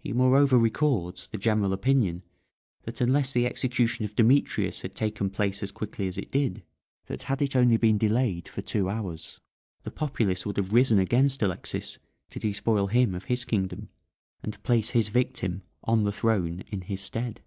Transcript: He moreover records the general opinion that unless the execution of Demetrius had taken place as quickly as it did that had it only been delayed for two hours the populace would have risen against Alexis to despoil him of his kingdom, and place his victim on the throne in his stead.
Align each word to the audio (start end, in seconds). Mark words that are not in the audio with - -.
He 0.00 0.12
moreover 0.12 0.58
records 0.58 1.28
the 1.28 1.38
general 1.38 1.72
opinion 1.72 2.24
that 2.82 3.00
unless 3.00 3.32
the 3.32 3.46
execution 3.46 4.04
of 4.04 4.16
Demetrius 4.16 4.82
had 4.82 4.96
taken 4.96 5.30
place 5.30 5.62
as 5.62 5.70
quickly 5.70 6.08
as 6.08 6.18
it 6.18 6.32
did 6.32 6.64
that 7.06 7.22
had 7.22 7.40
it 7.40 7.54
only 7.54 7.76
been 7.76 7.96
delayed 7.96 8.48
for 8.48 8.60
two 8.60 8.88
hours 8.90 9.38
the 9.84 9.92
populace 9.92 10.44
would 10.46 10.56
have 10.56 10.72
risen 10.72 10.98
against 10.98 11.42
Alexis 11.42 12.00
to 12.30 12.40
despoil 12.40 12.88
him 12.88 13.14
of 13.14 13.26
his 13.26 13.44
kingdom, 13.44 13.88
and 14.42 14.60
place 14.64 14.90
his 14.90 15.10
victim 15.10 15.62
on 15.84 16.02
the 16.02 16.10
throne 16.10 16.64
in 16.72 16.80
his 16.80 17.00
stead. 17.00 17.40